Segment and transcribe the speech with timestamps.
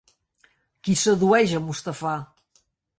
[0.87, 2.19] Qui sedueix a Mustafà?